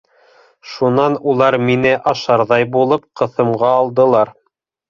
[0.69, 4.37] Шунан улар мине ашарҙай булып ҡыҫымға алдылар.